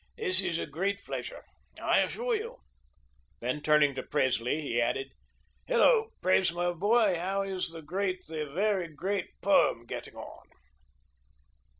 [0.17, 1.45] This is a great pleasure,
[1.79, 2.57] I assure you."
[3.39, 5.11] Then, turning to Presley, he added:
[5.67, 7.17] "Hello, Pres, my boy.
[7.19, 10.47] How is the great, the very great Poem getting on?"